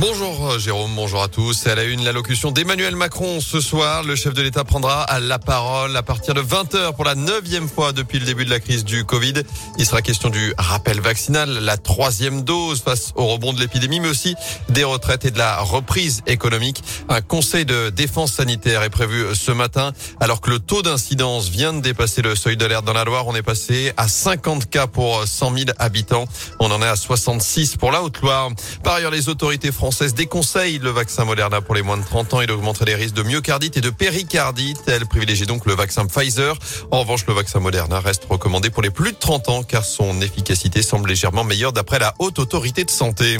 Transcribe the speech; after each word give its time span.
Bonjour 0.00 0.52
euh, 0.52 0.58
Jérôme, 0.60 0.92
bonjour 0.94 1.24
à 1.24 1.26
tous. 1.26 1.66
À 1.66 1.74
la 1.74 1.82
une, 1.82 2.04
l'allocution 2.04 2.52
d'Emmanuel 2.52 2.94
Macron 2.94 3.40
ce 3.40 3.60
soir. 3.60 4.04
Le 4.04 4.14
chef 4.14 4.32
de 4.32 4.42
l'État 4.42 4.62
prendra 4.62 5.08
la 5.18 5.40
parole 5.40 5.96
à 5.96 6.04
partir 6.04 6.34
de 6.34 6.40
20h 6.40 6.94
pour 6.94 7.04
la 7.04 7.16
neuvième 7.16 7.68
fois 7.68 7.92
depuis 7.92 8.20
le 8.20 8.24
début 8.24 8.44
de 8.44 8.50
la 8.50 8.60
crise 8.60 8.84
du 8.84 9.04
Covid. 9.04 9.42
Il 9.76 9.84
sera 9.84 10.00
question 10.00 10.30
du 10.30 10.54
rappel 10.56 11.00
vaccinal, 11.00 11.50
la 11.50 11.76
troisième 11.76 12.42
dose 12.42 12.80
face 12.80 13.12
au 13.16 13.26
rebond 13.26 13.52
de 13.52 13.58
l'épidémie, 13.58 13.98
mais 13.98 14.08
aussi 14.08 14.36
des 14.68 14.84
retraites 14.84 15.24
et 15.24 15.32
de 15.32 15.38
la 15.38 15.58
reprise 15.62 16.22
économique. 16.28 16.84
Un 17.08 17.20
conseil 17.20 17.64
de 17.64 17.90
défense 17.90 18.34
sanitaire 18.34 18.84
est 18.84 18.90
prévu 18.90 19.34
ce 19.34 19.50
matin 19.50 19.92
alors 20.20 20.40
que 20.40 20.50
le 20.50 20.60
taux 20.60 20.82
d'incidence 20.82 21.48
vient 21.48 21.72
de 21.72 21.80
dépasser 21.80 22.22
le 22.22 22.36
seuil 22.36 22.56
d'alerte 22.56 22.84
dans 22.84 22.92
la 22.92 23.02
Loire. 23.02 23.26
On 23.26 23.34
est 23.34 23.42
passé 23.42 23.92
à 23.96 24.06
50 24.06 24.70
cas 24.70 24.86
pour 24.86 25.26
100 25.26 25.56
000 25.56 25.70
habitants. 25.80 26.26
On 26.60 26.70
en 26.70 26.80
est 26.82 26.86
à 26.86 26.94
66 26.94 27.74
pour 27.78 27.90
la 27.90 28.04
Haute-Loire. 28.04 28.50
Par 28.84 28.94
ailleurs, 28.94 29.10
les 29.10 29.28
autorités 29.28 29.72
françaises 29.72 29.87
française 29.88 30.12
déconseille 30.12 30.78
le 30.80 30.90
vaccin 30.90 31.24
Moderna 31.24 31.62
pour 31.62 31.74
les 31.74 31.80
moins 31.80 31.96
de 31.96 32.04
30 32.04 32.34
ans. 32.34 32.40
Il 32.42 32.50
augmenterait 32.50 32.84
les 32.84 32.94
risques 32.94 33.14
de 33.14 33.22
myocardite 33.22 33.78
et 33.78 33.80
de 33.80 33.88
péricardite. 33.88 34.82
Elle 34.86 35.06
privilégie 35.06 35.46
donc 35.46 35.64
le 35.64 35.72
vaccin 35.72 36.04
Pfizer. 36.04 36.58
En 36.90 37.00
revanche, 37.00 37.24
le 37.26 37.32
vaccin 37.32 37.58
Moderna 37.58 37.98
reste 37.98 38.26
recommandé 38.28 38.68
pour 38.68 38.82
les 38.82 38.90
plus 38.90 39.12
de 39.12 39.16
30 39.16 39.48
ans 39.48 39.62
car 39.62 39.86
son 39.86 40.20
efficacité 40.20 40.82
semble 40.82 41.08
légèrement 41.08 41.42
meilleure 41.42 41.72
d'après 41.72 41.98
la 41.98 42.12
haute 42.18 42.38
autorité 42.38 42.84
de 42.84 42.90
santé. 42.90 43.38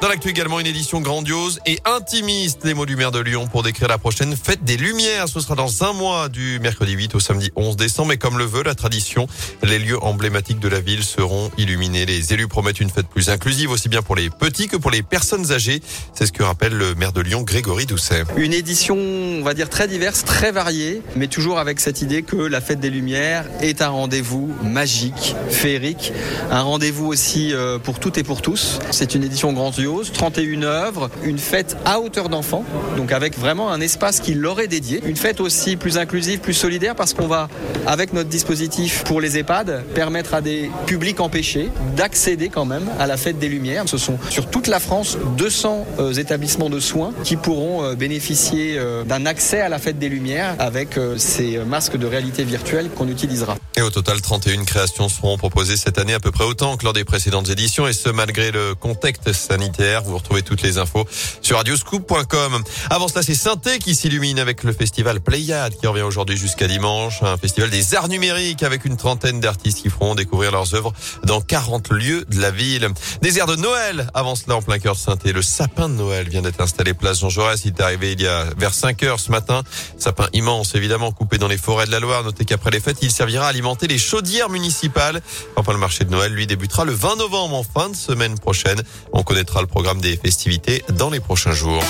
Dans 0.00 0.08
l'actu 0.08 0.30
également, 0.30 0.58
une 0.58 0.66
édition 0.66 1.02
grandiose 1.02 1.60
et 1.66 1.78
intimiste. 1.84 2.60
Les 2.64 2.72
mots 2.72 2.86
du 2.86 2.96
maire 2.96 3.10
de 3.10 3.18
Lyon 3.18 3.46
pour 3.48 3.62
décrire 3.62 3.86
la 3.86 3.98
prochaine 3.98 4.34
fête 4.34 4.64
des 4.64 4.78
Lumières. 4.78 5.28
Ce 5.28 5.40
sera 5.40 5.54
dans 5.54 5.84
un 5.84 5.92
mois 5.92 6.30
du 6.30 6.58
mercredi 6.60 6.92
8 6.92 7.14
au 7.16 7.20
samedi 7.20 7.50
11 7.54 7.76
décembre. 7.76 8.12
Et 8.12 8.16
comme 8.16 8.38
le 8.38 8.46
veut 8.46 8.62
la 8.62 8.74
tradition, 8.74 9.26
les 9.62 9.78
lieux 9.78 10.02
emblématiques 10.02 10.58
de 10.58 10.68
la 10.68 10.80
ville 10.80 11.04
seront 11.04 11.50
illuminés. 11.58 12.06
Les 12.06 12.32
élus 12.32 12.48
promettent 12.48 12.80
une 12.80 12.88
fête 12.88 13.08
plus 13.08 13.28
inclusive, 13.28 13.70
aussi 13.70 13.90
bien 13.90 14.00
pour 14.00 14.16
les 14.16 14.30
petits 14.30 14.68
que 14.68 14.78
pour 14.78 14.90
les 14.90 15.02
personnes 15.02 15.52
âgées. 15.52 15.82
C'est 16.14 16.24
ce 16.24 16.32
que 16.32 16.42
rappelle 16.42 16.72
le 16.72 16.94
maire 16.94 17.12
de 17.12 17.20
Lyon, 17.20 17.42
Grégory 17.42 17.84
Doucet. 17.84 18.24
Une 18.38 18.54
édition, 18.54 18.96
on 18.96 19.42
va 19.42 19.52
dire, 19.52 19.68
très 19.68 19.86
diverse, 19.86 20.24
très 20.24 20.50
variée, 20.50 21.02
mais 21.14 21.26
toujours 21.26 21.58
avec 21.58 21.78
cette 21.78 22.00
idée 22.00 22.22
que 22.22 22.36
la 22.36 22.62
fête 22.62 22.80
des 22.80 22.90
Lumières 22.90 23.44
est 23.60 23.82
un 23.82 23.90
rendez-vous 23.90 24.50
magique, 24.62 25.34
féerique, 25.50 26.14
un 26.50 26.62
rendez-vous 26.62 27.06
aussi 27.06 27.52
euh, 27.52 27.78
pour 27.78 28.00
toutes 28.00 28.16
et 28.16 28.22
pour 28.22 28.40
tous. 28.40 28.78
C'est 28.92 29.14
une 29.14 29.24
édition 29.24 29.52
grandiose 29.52 29.89
31 30.12 30.62
œuvres, 30.62 31.10
une 31.24 31.38
fête 31.38 31.76
à 31.84 32.00
hauteur 32.00 32.28
d'enfant, 32.28 32.64
donc 32.96 33.12
avec 33.12 33.38
vraiment 33.38 33.70
un 33.70 33.80
espace 33.80 34.20
qui 34.20 34.34
leur 34.34 34.60
est 34.60 34.68
dédié. 34.68 35.02
Une 35.06 35.16
fête 35.16 35.40
aussi 35.40 35.76
plus 35.76 35.98
inclusive, 35.98 36.40
plus 36.40 36.54
solidaire, 36.54 36.94
parce 36.94 37.14
qu'on 37.14 37.26
va, 37.26 37.48
avec 37.86 38.12
notre 38.12 38.28
dispositif 38.28 39.04
pour 39.04 39.20
les 39.20 39.38
EHPAD, 39.38 39.84
permettre 39.94 40.34
à 40.34 40.40
des 40.40 40.70
publics 40.86 41.20
empêchés 41.20 41.68
d'accéder 41.96 42.48
quand 42.48 42.64
même 42.64 42.88
à 42.98 43.06
la 43.06 43.16
fête 43.16 43.38
des 43.38 43.48
Lumières. 43.48 43.84
Ce 43.86 43.98
sont 43.98 44.18
sur 44.30 44.48
toute 44.48 44.66
la 44.66 44.80
France 44.80 45.18
200 45.36 45.86
euh, 45.98 46.12
établissements 46.12 46.70
de 46.70 46.80
soins 46.80 47.12
qui 47.24 47.36
pourront 47.36 47.84
euh, 47.84 47.94
bénéficier 47.94 48.76
euh, 48.78 49.04
d'un 49.04 49.26
accès 49.26 49.60
à 49.60 49.68
la 49.68 49.78
fête 49.78 49.98
des 49.98 50.08
Lumières 50.08 50.54
avec 50.58 50.98
ces 51.16 51.58
masques 51.58 51.96
de 51.96 52.06
réalité 52.06 52.44
virtuelle 52.44 52.90
qu'on 52.90 53.08
utilisera. 53.08 53.56
Et 53.76 53.82
au 53.82 53.90
total, 53.90 54.20
31 54.20 54.64
créations 54.64 55.08
seront 55.08 55.36
proposées 55.38 55.76
cette 55.76 55.98
année, 55.98 56.14
à 56.14 56.20
peu 56.20 56.30
près 56.30 56.44
autant 56.44 56.76
que 56.76 56.84
lors 56.84 56.92
des 56.92 57.04
précédentes 57.04 57.48
éditions, 57.48 57.86
et 57.86 57.92
ce 57.92 58.08
malgré 58.08 58.50
le 58.50 58.74
contexte 58.74 59.32
sanitaire 59.32 59.79
vous 60.04 60.18
retrouvez 60.18 60.42
toutes 60.42 60.62
les 60.62 60.78
infos 60.78 61.06
sur 61.40 61.56
radioscoop.com. 61.56 62.62
Avant 62.90 63.08
cela, 63.08 63.22
c'est 63.22 63.34
Synthé 63.34 63.78
qui 63.78 63.94
s'illumine 63.94 64.38
avec 64.38 64.62
le 64.62 64.72
festival 64.72 65.20
Playad 65.20 65.74
qui 65.74 65.86
revient 65.86 66.02
aujourd'hui 66.02 66.36
jusqu'à 66.36 66.66
dimanche. 66.66 67.22
Un 67.22 67.38
festival 67.38 67.70
des 67.70 67.94
arts 67.94 68.08
numériques 68.08 68.62
avec 68.62 68.84
une 68.84 68.98
trentaine 68.98 69.40
d'artistes 69.40 69.80
qui 69.80 69.88
feront 69.88 70.14
découvrir 70.14 70.52
leurs 70.52 70.74
œuvres 70.74 70.92
dans 71.24 71.40
40 71.40 71.90
lieux 71.90 72.26
de 72.28 72.40
la 72.40 72.50
ville. 72.50 72.88
Des 73.22 73.38
airs 73.38 73.46
de 73.46 73.56
Noël 73.56 74.06
avant 74.12 74.34
cela 74.34 74.56
en 74.56 74.62
plein 74.62 74.78
cœur 74.78 74.94
de 74.94 75.00
Synthé. 75.00 75.32
Le 75.32 75.42
sapin 75.42 75.88
de 75.88 75.94
Noël 75.94 76.28
vient 76.28 76.42
d'être 76.42 76.60
installé 76.60 76.92
place 76.92 77.20
Jean 77.20 77.30
Jaurès. 77.30 77.62
Il 77.64 77.68
est 77.68 77.80
arrivé 77.80 78.12
il 78.12 78.20
y 78.20 78.26
a 78.26 78.44
vers 78.58 78.74
5 78.74 79.02
heures 79.04 79.20
ce 79.20 79.30
matin. 79.30 79.62
Sapin 79.96 80.28
immense 80.34 80.74
évidemment 80.74 81.10
coupé 81.10 81.38
dans 81.38 81.48
les 81.48 81.58
forêts 81.58 81.86
de 81.86 81.90
la 81.90 82.00
Loire. 82.00 82.22
Notez 82.22 82.44
qu'après 82.44 82.70
les 82.70 82.80
fêtes, 82.80 82.98
il 83.00 83.10
servira 83.10 83.46
à 83.46 83.48
alimenter 83.48 83.86
les 83.86 83.98
chaudières 83.98 84.50
municipales. 84.50 85.22
Enfin, 85.56 85.72
le 85.72 85.78
marché 85.78 86.04
de 86.04 86.10
Noël, 86.10 86.32
lui, 86.32 86.46
débutera 86.46 86.84
le 86.84 86.92
20 86.92 87.16
novembre 87.16 87.56
en 87.56 87.62
fin 87.62 87.88
de 87.88 87.96
semaine 87.96 88.38
prochaine. 88.38 88.82
On 89.12 89.22
connaîtra 89.22 89.62
le 89.62 89.69
programme 89.70 90.00
des 90.00 90.16
festivités 90.16 90.84
dans 90.90 91.10
les 91.10 91.20
prochains 91.20 91.52
jours. 91.52 91.82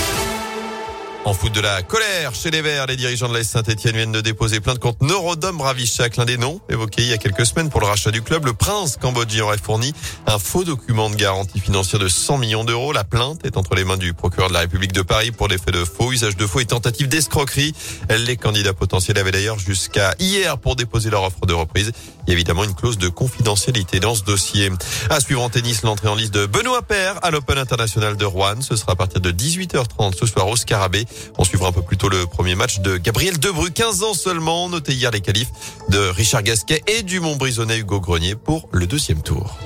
En 1.27 1.35
foot 1.35 1.53
de 1.53 1.61
la 1.61 1.83
colère 1.83 2.35
chez 2.35 2.51
les 2.51 2.63
Verts, 2.63 2.87
les 2.87 2.97
dirigeants 2.97 3.29
de 3.29 3.37
la 3.37 3.45
Saint-Etienne 3.45 3.95
viennent 3.95 4.11
de 4.11 4.23
déposer 4.23 4.59
plainte 4.61 4.79
contre 4.79 5.05
Neurodom 5.05 5.61
Ravichak, 5.61 6.17
l'un 6.17 6.25
des 6.25 6.39
noms 6.39 6.63
évoqués 6.71 7.03
il 7.03 7.09
y 7.09 7.13
a 7.13 7.19
quelques 7.19 7.45
semaines 7.45 7.69
pour 7.69 7.81
le 7.81 7.87
rachat 7.87 8.11
du 8.11 8.23
club. 8.23 8.47
Le 8.47 8.55
prince 8.55 8.97
cambodgien 8.97 9.45
aurait 9.45 9.59
fourni 9.59 9.93
un 10.27 10.39
faux 10.39 10.65
document 10.65 11.11
de 11.11 11.17
garantie 11.17 11.61
financière 11.61 12.01
de 12.01 12.09
100 12.09 12.39
millions 12.39 12.65
d'euros. 12.65 12.95
La 12.95 13.05
plainte 13.05 13.45
est 13.45 13.59
entre 13.59 13.75
les 13.75 13.85
mains 13.85 13.99
du 13.99 14.15
procureur 14.15 14.49
de 14.49 14.55
la 14.55 14.61
République 14.61 14.93
de 14.93 15.03
Paris 15.03 15.31
pour 15.31 15.49
des 15.49 15.59
faits 15.59 15.75
de 15.75 15.85
faux, 15.85 16.11
usage 16.11 16.37
de 16.37 16.47
faux 16.47 16.61
et 16.61 16.65
tentative 16.65 17.07
d'escroquerie. 17.07 17.75
Les 18.09 18.39
candidats 18.39 18.73
potentiels 18.73 19.19
avaient 19.19 19.31
d'ailleurs 19.31 19.59
jusqu'à 19.59 20.15
hier 20.19 20.57
pour 20.57 20.75
déposer 20.75 21.11
leur 21.11 21.25
offre 21.25 21.45
de 21.45 21.53
reprise. 21.53 21.93
Il 22.27 22.31
y 22.31 22.33
a 22.33 22.35
évidemment 22.35 22.65
une 22.65 22.75
clause 22.75 22.97
de 22.97 23.09
confidentialité 23.09 24.01
dans 24.01 24.15
ce 24.15 24.25
dossier. 24.25 24.71
À 25.11 25.21
suivre 25.21 25.43
en 25.43 25.51
tennis, 25.51 25.83
l'entrée 25.83 26.09
en 26.09 26.15
liste 26.15 26.33
de 26.33 26.47
Benoît 26.47 26.83
Paire 26.83 27.19
à 27.23 27.31
l'Open 27.31 27.59
International 27.59 28.17
de 28.17 28.25
Rouen. 28.25 28.63
Ce 28.63 28.77
sera 28.77 28.93
à 28.93 28.97
partir 28.97 29.21
de 29.21 29.31
18h30 29.31 30.17
ce 30.19 30.27
soir 30.27 30.49
au 30.49 30.57
Scarabée. 30.57 31.07
On 31.39 31.45
suivra 31.45 31.69
un 31.69 31.73
peu 31.73 31.83
plus 31.83 31.97
tôt 31.97 32.09
le 32.09 32.27
premier 32.27 32.55
match 32.55 32.81
de 32.81 32.97
Gabriel 32.97 33.39
Debru, 33.39 33.71
15 33.71 34.03
ans 34.03 34.15
seulement. 34.15 34.69
Noté 34.69 34.93
hier 34.93 35.11
les 35.11 35.21
qualifs 35.21 35.51
de 35.89 35.99
Richard 35.99 36.43
Gasquet 36.43 36.83
et 36.87 37.03
du 37.03 37.21
Montbrisonnais 37.21 37.79
Hugo 37.79 38.01
Grenier 38.01 38.35
pour 38.35 38.69
le 38.73 38.87
deuxième 38.87 39.23
tour. 39.23 39.59